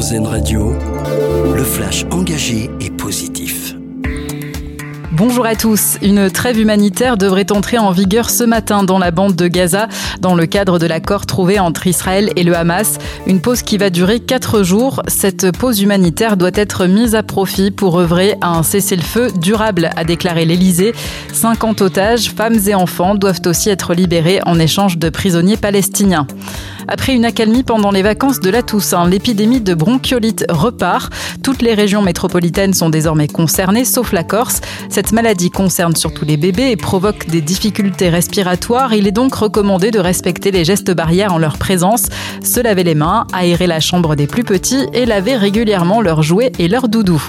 [0.00, 0.72] Radio,
[1.54, 3.74] le flash engagé et positif.
[5.12, 5.98] Bonjour à tous.
[6.00, 10.34] Une trêve humanitaire devrait entrer en vigueur ce matin dans la bande de Gaza dans
[10.34, 12.96] le cadre de l'accord trouvé entre Israël et le Hamas.
[13.26, 15.02] Une pause qui va durer quatre jours.
[15.06, 20.04] Cette pause humanitaire doit être mise à profit pour œuvrer à un cessez-le-feu durable, a
[20.04, 20.94] déclaré l'Elysée.
[21.34, 26.26] 50 otages, femmes et enfants doivent aussi être libérés en échange de prisonniers palestiniens.
[26.88, 31.12] Après une accalmie pendant les vacances de la Toussaint, l'épidémie de bronchiolite repart.
[31.42, 34.60] Toutes les régions métropolitaines sont désormais concernées, sauf la Corse.
[34.88, 38.94] Cette maladie concerne surtout les bébés et provoque des difficultés respiratoires.
[38.94, 42.06] Il est donc recommandé de respecter les gestes barrières en leur présence,
[42.42, 46.52] se laver les mains, aérer la chambre des plus petits et laver régulièrement leurs jouets
[46.58, 47.22] et leurs doudous.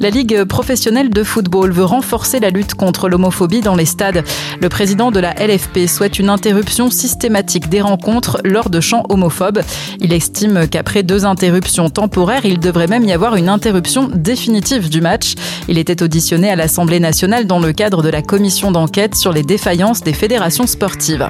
[0.00, 4.22] La Ligue professionnelle de football veut renforcer la lutte contre l'homophobie dans les stades.
[4.60, 9.60] Le président de la LFP souhaite une interruption systématique des rencontres lors de chants homophobes.
[10.00, 15.00] Il estime qu'après deux interruptions temporaires, il devrait même y avoir une interruption définitive du
[15.00, 15.34] match.
[15.66, 19.42] Il était auditionné à l'Assemblée nationale dans le cadre de la commission d'enquête sur les
[19.42, 21.28] défaillances des fédérations sportives.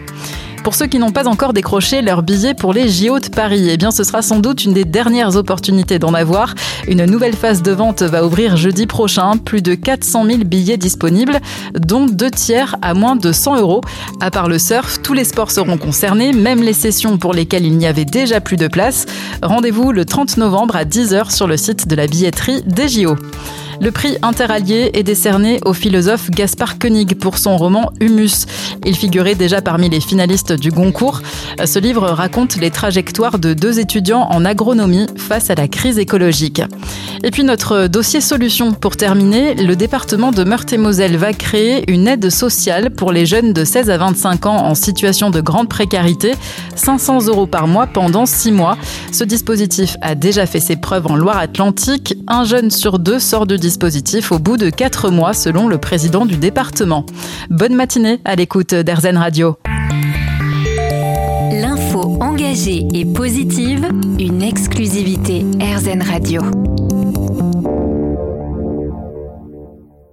[0.68, 3.78] Pour ceux qui n'ont pas encore décroché leur billet pour les JO de Paris, eh
[3.78, 6.54] bien ce sera sans doute une des dernières opportunités d'en avoir.
[6.86, 9.38] Une nouvelle phase de vente va ouvrir jeudi prochain.
[9.42, 11.40] Plus de 400 000 billets disponibles,
[11.72, 13.80] dont deux tiers à moins de 100 euros.
[14.20, 17.78] À part le surf, tous les sports seront concernés, même les sessions pour lesquelles il
[17.78, 19.06] n'y avait déjà plus de place.
[19.42, 23.16] Rendez-vous le 30 novembre à 10h sur le site de la billetterie des JO.
[23.80, 28.46] Le prix interallié est décerné au philosophe Gaspard Koenig pour son roman Humus.
[28.84, 31.22] Il figurait déjà parmi les finalistes du Goncourt.
[31.64, 36.60] Ce livre raconte les trajectoires de deux étudiants en agronomie face à la crise écologique.
[37.24, 42.30] Et puis notre dossier solution pour terminer, le département de Meurthe-et-Moselle va créer une aide
[42.30, 46.34] sociale pour les jeunes de 16 à 25 ans en situation de grande précarité,
[46.76, 48.78] 500 euros par mois pendant 6 mois.
[49.10, 52.14] Ce dispositif a déjà fait ses preuves en Loire-Atlantique.
[52.28, 56.24] Un jeune sur deux sort du dispositif au bout de 4 mois selon le président
[56.24, 57.04] du département.
[57.50, 59.56] Bonne matinée à l'écoute d'Airzen Radio.
[61.50, 63.88] L'info engagée et positive,
[64.18, 66.42] une exclusivité Airzen Radio.